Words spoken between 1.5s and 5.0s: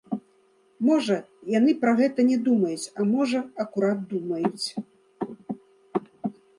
яны пра гэта не думаюць, а можа, акурат думаюць.